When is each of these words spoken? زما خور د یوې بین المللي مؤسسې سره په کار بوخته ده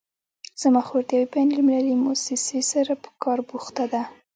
زما 0.61 0.81
خور 0.87 1.01
د 1.07 1.11
یوې 1.15 1.27
بین 1.35 1.49
المللي 1.55 1.93
مؤسسې 2.03 2.59
سره 2.71 2.93
په 3.03 3.09
کار 3.23 3.39
بوخته 3.47 3.85
ده 3.93 4.01